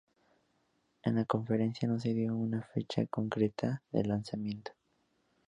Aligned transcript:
En 1.03 1.13
la 1.13 1.25
conferencia 1.25 1.87
no 1.87 1.99
se 1.99 2.11
dio 2.15 2.35
una 2.35 2.63
fecha 2.73 3.05
concreta 3.05 3.83
del 3.91 4.07
lanzamiento. 4.07 4.71